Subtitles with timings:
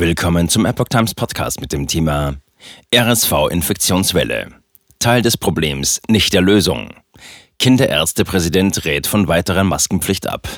[0.00, 2.36] Willkommen zum Epoch Times Podcast mit dem Thema
[2.94, 4.46] RSV-Infektionswelle.
[5.00, 6.90] Teil des Problems, nicht der Lösung.
[7.58, 10.48] Kinderärztepräsident rät von weiterer Maskenpflicht ab.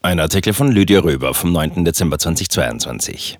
[0.00, 1.84] Ein Artikel von Lydia Röber vom 9.
[1.84, 3.38] Dezember 2022.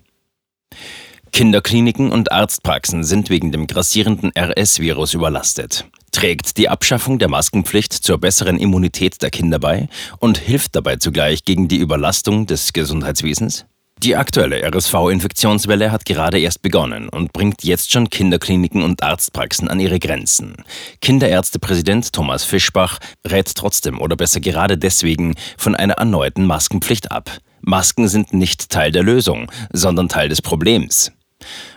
[1.31, 5.85] Kinderkliniken und Arztpraxen sind wegen dem grassierenden RS-Virus überlastet.
[6.11, 9.89] Trägt die Abschaffung der Maskenpflicht zur besseren Immunität der Kinder bei
[10.19, 13.65] und hilft dabei zugleich gegen die Überlastung des Gesundheitswesens?
[14.03, 19.79] Die aktuelle RSV-Infektionswelle hat gerade erst begonnen und bringt jetzt schon Kinderkliniken und Arztpraxen an
[19.79, 20.57] ihre Grenzen.
[20.99, 27.31] Kinderärztepräsident Thomas Fischbach rät trotzdem oder besser gerade deswegen von einer erneuten Maskenpflicht ab.
[27.61, 31.13] Masken sind nicht Teil der Lösung, sondern Teil des Problems.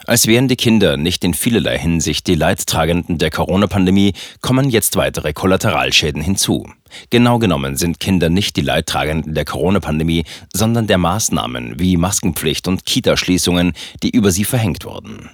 [0.06, 5.32] Als wären die Kinder nicht in vielerlei Hinsicht die Leidtragenden der Corona-Pandemie, kommen jetzt weitere
[5.32, 6.66] Kollateralschäden hinzu.
[7.10, 12.86] Genau genommen sind Kinder nicht die Leidtragenden der Corona-Pandemie, sondern der Maßnahmen wie Maskenpflicht und
[12.86, 15.30] Kitaschließungen, die über sie verhängt wurden.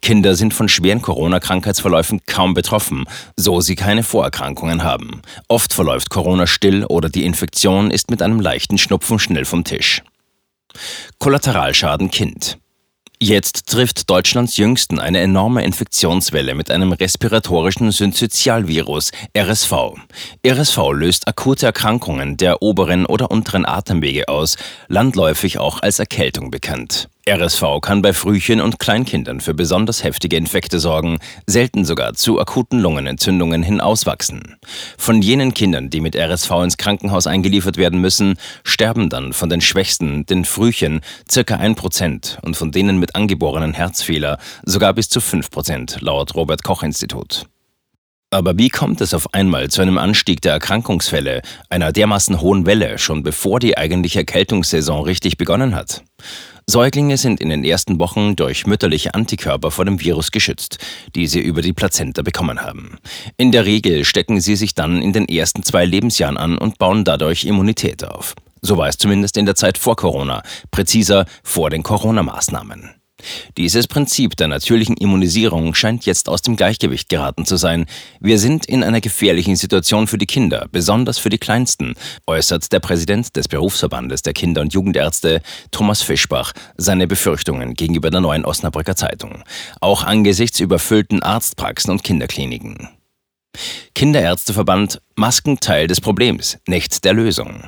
[0.00, 3.04] Kinder sind von schweren Corona-Krankheitsverläufen kaum betroffen,
[3.36, 5.22] so sie keine Vorerkrankungen haben.
[5.48, 10.02] Oft verläuft Corona still oder die Infektion ist mit einem leichten Schnupfen schnell vom Tisch.
[11.18, 12.58] Kollateralschaden Kind.
[13.24, 19.72] Jetzt trifft Deutschlands Jüngsten eine enorme Infektionswelle mit einem respiratorischen Synzytialvirus, RSV.
[20.44, 24.56] RSV löst akute Erkrankungen der oberen oder unteren Atemwege aus,
[24.88, 27.08] landläufig auch als Erkältung bekannt.
[27.28, 32.80] RSV kann bei Frühchen und Kleinkindern für besonders heftige Infekte sorgen, selten sogar zu akuten
[32.80, 34.56] Lungenentzündungen hin auswachsen.
[34.98, 38.34] Von jenen Kindern, die mit RSV ins Krankenhaus eingeliefert werden müssen,
[38.64, 41.00] sterben dann von den Schwächsten, den Frühchen,
[41.30, 46.82] circa 1% und von denen mit angeborenen Herzfehler sogar bis zu 5% laut Robert Koch
[46.82, 47.46] Institut.
[48.30, 52.98] Aber wie kommt es auf einmal zu einem Anstieg der Erkrankungsfälle, einer dermaßen hohen Welle,
[52.98, 56.02] schon bevor die eigentliche Erkältungssaison richtig begonnen hat?
[56.66, 60.78] Säuglinge sind in den ersten Wochen durch mütterliche Antikörper vor dem Virus geschützt,
[61.14, 62.98] die sie über die Plazenta bekommen haben.
[63.36, 67.04] In der Regel stecken sie sich dann in den ersten zwei Lebensjahren an und bauen
[67.04, 68.34] dadurch Immunität auf.
[68.60, 73.01] So war es zumindest in der Zeit vor Corona, präziser vor den Corona-Maßnahmen.
[73.56, 77.86] Dieses Prinzip der natürlichen Immunisierung scheint jetzt aus dem Gleichgewicht geraten zu sein.
[78.20, 81.94] Wir sind in einer gefährlichen Situation für die Kinder, besonders für die Kleinsten,
[82.26, 88.20] äußert der Präsident des Berufsverbandes der Kinder- und Jugendärzte, Thomas Fischbach, seine Befürchtungen gegenüber der
[88.20, 89.42] neuen Osnabrücker Zeitung.
[89.80, 92.88] Auch angesichts überfüllten Arztpraxen und Kinderkliniken.
[93.94, 97.64] Kinderärzteverband Masken Teil des Problems, nicht der Lösung.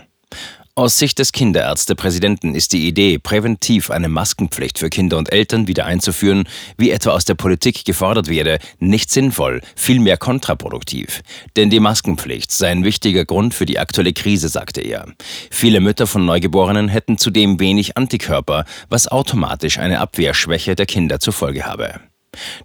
[0.76, 5.86] Aus Sicht des Kinderärztepräsidenten ist die Idee, präventiv eine Maskenpflicht für Kinder und Eltern wieder
[5.86, 11.22] einzuführen, wie etwa aus der Politik gefordert werde, nicht sinnvoll, vielmehr kontraproduktiv.
[11.54, 15.06] Denn die Maskenpflicht sei ein wichtiger Grund für die aktuelle Krise, sagte er.
[15.48, 21.34] Viele Mütter von Neugeborenen hätten zudem wenig Antikörper, was automatisch eine Abwehrschwäche der Kinder zur
[21.34, 22.00] Folge habe.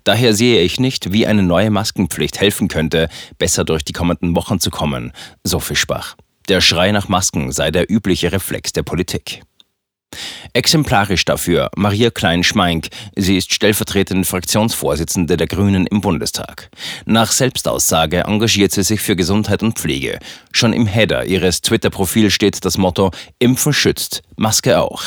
[0.03, 4.59] Daher sehe ich nicht, wie eine neue Maskenpflicht helfen könnte, besser durch die kommenden Wochen
[4.59, 6.15] zu kommen, so Fischbach.
[6.49, 9.43] Der Schrei nach Masken sei der übliche Reflex der Politik.
[10.53, 12.87] Exemplarisch dafür Maria Klein-Schmeink.
[13.15, 16.71] Sie ist stellvertretende Fraktionsvorsitzende der Grünen im Bundestag.
[17.05, 20.17] Nach Selbstaussage engagiert sie sich für Gesundheit und Pflege.
[20.51, 25.03] Schon im Header ihres Twitter-Profils steht das Motto Impfen schützt, Maske auch.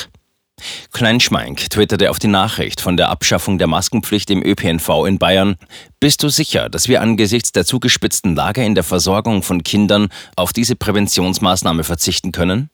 [0.92, 5.56] Kleinschmeink twitterte auf die Nachricht von der Abschaffung der Maskenpflicht im ÖPNV in Bayern.
[6.00, 10.52] Bist du sicher, dass wir angesichts der zugespitzten Lage in der Versorgung von Kindern auf
[10.52, 12.70] diese Präventionsmaßnahme verzichten können?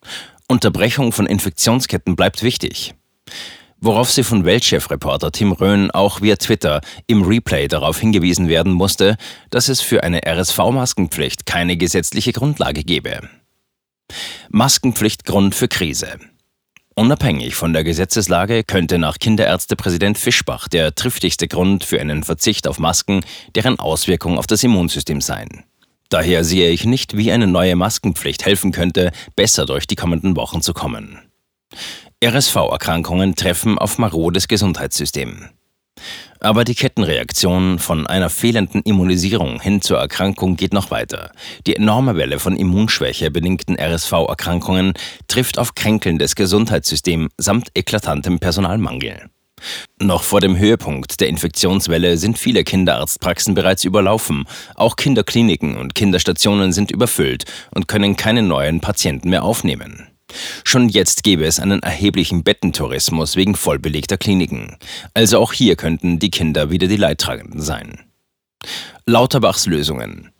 [0.48, 2.94] Unterbrechung von Infektionsketten bleibt wichtig.
[3.80, 9.16] Worauf sie von Weltchefreporter Tim Röhn auch via Twitter im Replay darauf hingewiesen werden musste,
[9.50, 13.28] dass es für eine RSV-Maskenpflicht keine gesetzliche Grundlage gebe.
[14.50, 16.18] Maskenpflichtgrund für Krise.
[16.98, 22.80] Unabhängig von der Gesetzeslage könnte nach Kinderärztepräsident Fischbach der triftigste Grund für einen Verzicht auf
[22.80, 23.20] Masken
[23.54, 25.62] deren Auswirkung auf das Immunsystem sein.
[26.08, 30.60] Daher sehe ich nicht, wie eine neue Maskenpflicht helfen könnte, besser durch die kommenden Wochen
[30.60, 31.20] zu kommen.
[32.20, 35.50] RSV-Erkrankungen treffen auf marodes Gesundheitssystem.
[36.40, 41.32] Aber die Kettenreaktion von einer fehlenden Immunisierung hin zur Erkrankung geht noch weiter.
[41.66, 44.94] Die enorme Welle von Immunschwäche bedingten RSV-Erkrankungen
[45.26, 49.28] trifft auf kränkelndes Gesundheitssystem samt eklatantem Personalmangel.
[50.00, 54.44] Noch vor dem Höhepunkt der Infektionswelle sind viele Kinderarztpraxen bereits überlaufen.
[54.76, 60.06] Auch Kinderkliniken und Kinderstationen sind überfüllt und können keine neuen Patienten mehr aufnehmen.
[60.64, 64.76] Schon jetzt gäbe es einen erheblichen Bettentourismus wegen vollbelegter Kliniken.
[65.14, 68.00] Also auch hier könnten die Kinder wieder die Leidtragenden sein.
[69.06, 70.30] Lauterbachs Lösungen.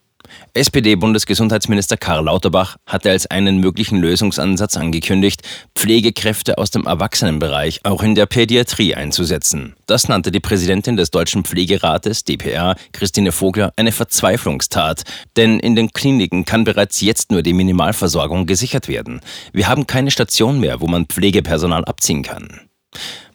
[0.54, 5.42] SPD-Bundesgesundheitsminister Karl Lauterbach hatte als einen möglichen Lösungsansatz angekündigt,
[5.74, 9.74] Pflegekräfte aus dem Erwachsenenbereich auch in der Pädiatrie einzusetzen.
[9.86, 15.02] Das nannte die Präsidentin des Deutschen Pflegerates, DPR, Christine Vogler, eine Verzweiflungstat.
[15.36, 19.20] Denn in den Kliniken kann bereits jetzt nur die Minimalversorgung gesichert werden.
[19.52, 22.60] Wir haben keine Station mehr, wo man Pflegepersonal abziehen kann.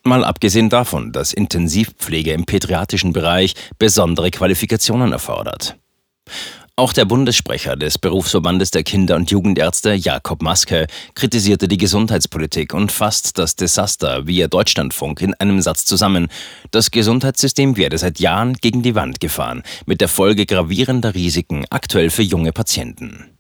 [0.04, 5.78] Mal abgesehen davon, dass Intensivpflege im pädiatrischen Bereich besondere Qualifikationen erfordert.
[6.76, 12.92] Auch der Bundessprecher des Berufsverbandes der Kinder- und Jugendärzte, Jakob Maske, kritisierte die Gesundheitspolitik und
[12.92, 16.30] fasst das Desaster via Deutschlandfunk in einem Satz zusammen.
[16.72, 22.10] Das Gesundheitssystem werde seit Jahren gegen die Wand gefahren, mit der Folge gravierender Risiken, aktuell
[22.10, 23.38] für junge Patienten.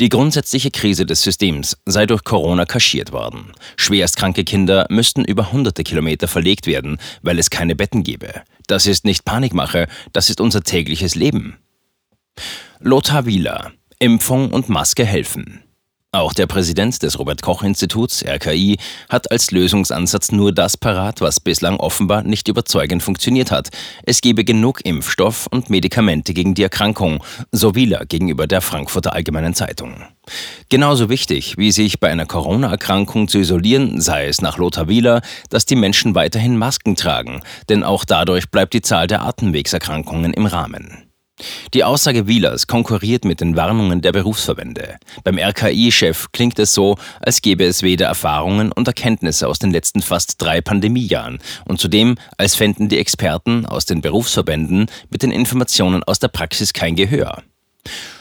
[0.00, 3.50] Die grundsätzliche Krise des Systems sei durch Corona kaschiert worden.
[3.76, 8.42] Schwerstkranke Kinder müssten über hunderte Kilometer verlegt werden, weil es keine Betten gebe.
[8.68, 11.58] Das ist nicht Panikmache, das ist unser tägliches Leben.
[12.80, 13.72] Lothar Wieler.
[13.98, 15.64] Impfung und Maske helfen.
[16.10, 18.78] Auch der Präsident des Robert Koch Instituts, RKI,
[19.10, 23.68] hat als Lösungsansatz nur das parat, was bislang offenbar nicht überzeugend funktioniert hat.
[24.04, 29.52] Es gebe genug Impfstoff und Medikamente gegen die Erkrankung, so Wieler gegenüber der Frankfurter Allgemeinen
[29.52, 30.02] Zeitung.
[30.70, 35.20] Genauso wichtig, wie sich bei einer Corona-Erkrankung zu isolieren, sei es nach Lothar Wieler,
[35.50, 40.46] dass die Menschen weiterhin Masken tragen, denn auch dadurch bleibt die Zahl der Atemwegserkrankungen im
[40.46, 41.07] Rahmen.
[41.74, 44.96] Die Aussage Wielers konkurriert mit den Warnungen der Berufsverbände.
[45.24, 50.02] Beim RKI-Chef klingt es so, als gäbe es weder Erfahrungen und Erkenntnisse aus den letzten
[50.02, 56.02] fast drei Pandemiejahren und zudem, als fänden die Experten aus den Berufsverbänden mit den Informationen
[56.02, 57.42] aus der Praxis kein Gehör.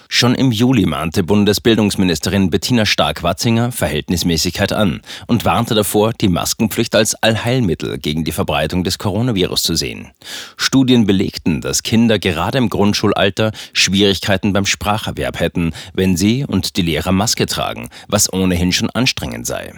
[0.09, 7.15] Schon im Juli mahnte Bundesbildungsministerin Bettina Stark-Watzinger Verhältnismäßigkeit an und warnte davor, die Maskenpflicht als
[7.15, 10.11] Allheilmittel gegen die Verbreitung des Coronavirus zu sehen.
[10.55, 16.81] Studien belegten, dass Kinder gerade im Grundschulalter Schwierigkeiten beim Spracherwerb hätten, wenn sie und die
[16.83, 19.73] Lehrer Maske tragen, was ohnehin schon anstrengend sei.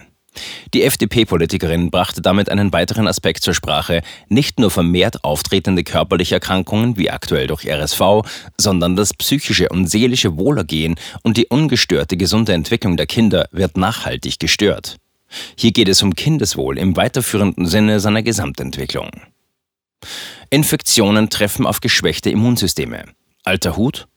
[0.74, 6.98] Die FDP-Politikerin brachte damit einen weiteren Aspekt zur Sprache, nicht nur vermehrt auftretende körperliche Erkrankungen
[6.98, 8.02] wie aktuell durch RSV,
[8.58, 14.40] sondern das psychische und seelische Wohlergehen und die ungestörte gesunde Entwicklung der Kinder wird nachhaltig
[14.40, 14.98] gestört.
[15.56, 19.10] Hier geht es um Kindeswohl im weiterführenden Sinne seiner Gesamtentwicklung.
[20.50, 23.06] Infektionen treffen auf geschwächte Immunsysteme.
[23.44, 24.09] Alter Hut?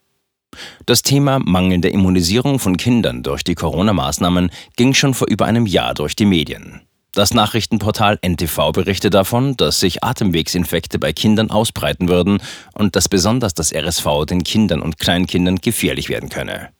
[0.86, 5.94] Das Thema mangelnde Immunisierung von Kindern durch die Corona-Maßnahmen ging schon vor über einem Jahr
[5.94, 6.82] durch die Medien.
[7.14, 12.40] Das Nachrichtenportal NTV berichtet davon, dass sich Atemwegsinfekte bei Kindern ausbreiten würden
[12.72, 16.70] und dass besonders das RSV den Kindern und Kleinkindern gefährlich werden könne.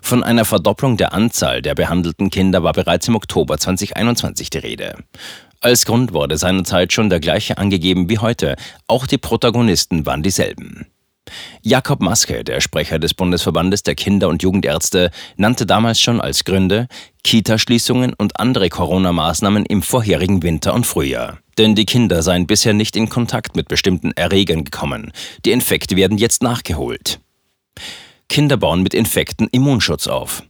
[0.00, 4.94] Von einer Verdopplung der Anzahl der behandelten Kinder war bereits im Oktober 2021 die Rede.
[5.60, 10.86] Als Grund wurde seinerzeit schon der gleiche angegeben wie heute, auch die Protagonisten waren dieselben.
[11.62, 16.88] Jakob Maske, der Sprecher des Bundesverbandes der Kinder- und Jugendärzte, nannte damals schon als Gründe
[17.22, 21.38] Kitaschließungen und andere Corona-Maßnahmen im vorherigen Winter und Frühjahr.
[21.58, 25.12] Denn die Kinder seien bisher nicht in Kontakt mit bestimmten Erregern gekommen.
[25.44, 27.20] Die Infekte werden jetzt nachgeholt.
[28.28, 30.42] Kinder bauen mit Infekten Immunschutz auf.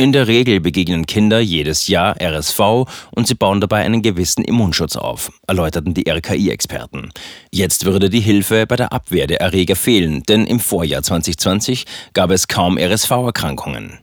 [0.00, 4.94] In der Regel begegnen Kinder jedes Jahr RSV und sie bauen dabei einen gewissen Immunschutz
[4.94, 7.10] auf, erläuterten die RKI-Experten.
[7.50, 12.30] Jetzt würde die Hilfe bei der Abwehr der Erreger fehlen, denn im Vorjahr 2020 gab
[12.30, 13.98] es kaum RSV-Erkrankungen.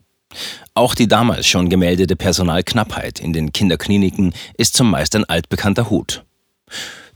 [0.73, 6.25] Auch die damals schon gemeldete Personalknappheit in den Kinderkliniken ist zumeist ein altbekannter Hut.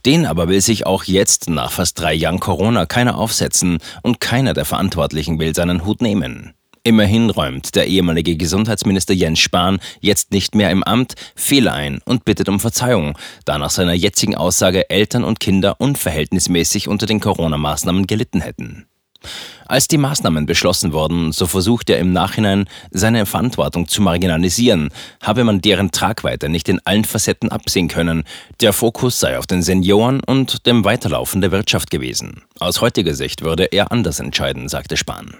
[0.06, 4.54] Den aber will sich auch jetzt nach fast drei Jahren Corona keiner aufsetzen und keiner
[4.54, 6.54] der Verantwortlichen will seinen Hut nehmen.
[6.82, 12.24] Immerhin räumt der ehemalige Gesundheitsminister Jens Spahn jetzt nicht mehr im Amt Fehler ein und
[12.24, 18.06] bittet um Verzeihung, da nach seiner jetzigen Aussage Eltern und Kinder unverhältnismäßig unter den Corona-Maßnahmen
[18.06, 18.86] gelitten hätten.
[19.70, 24.88] Als die Maßnahmen beschlossen wurden, so versucht er im Nachhinein, seine Verantwortung zu marginalisieren,
[25.22, 28.24] habe man deren Tragweite nicht in allen Facetten absehen können.
[28.60, 32.42] Der Fokus sei auf den Senioren und dem Weiterlaufen der Wirtschaft gewesen.
[32.58, 35.36] Aus heutiger Sicht würde er anders entscheiden, sagte Spahn.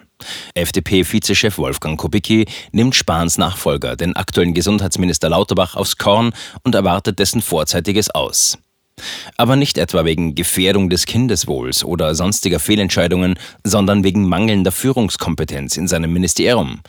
[0.54, 6.32] FDP-Vizechef Wolfgang Kubicki nimmt Spahns Nachfolger, den aktuellen Gesundheitsminister Lauterbach, aufs Korn
[6.62, 8.58] und erwartet dessen vorzeitiges Aus.
[9.36, 15.88] Aber nicht etwa wegen Gefährdung des Kindeswohls oder sonstiger Fehlentscheidungen, sondern wegen mangelnder Führungskompetenz in
[15.88, 16.80] seinem Ministerium.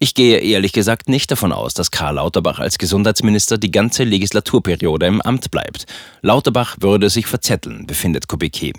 [0.00, 5.06] Ich gehe ehrlich gesagt nicht davon aus, dass Karl Lauterbach als Gesundheitsminister die ganze Legislaturperiode
[5.06, 5.86] im Amt bleibt.
[6.22, 8.72] Lauterbach würde sich verzetteln, befindet Kubicki.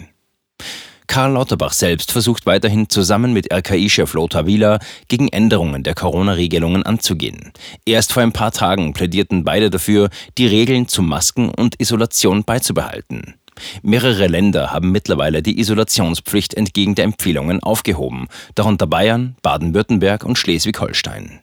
[1.09, 7.51] Karl Lauterbach selbst versucht weiterhin zusammen mit RKI-Chef Lothar Wieler gegen Änderungen der Corona-Regelungen anzugehen.
[7.83, 13.33] Erst vor ein paar Tagen plädierten beide dafür, die Regeln zu Masken und Isolation beizubehalten.
[13.81, 21.41] Mehrere Länder haben mittlerweile die Isolationspflicht entgegen der Empfehlungen aufgehoben, darunter Bayern, Baden-Württemberg und Schleswig-Holstein.